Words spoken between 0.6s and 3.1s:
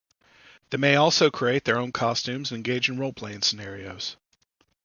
They may also create their own costumes and engage in